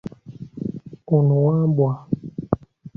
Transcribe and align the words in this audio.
Ono 1.15 1.35
Wambwa. 1.45 1.91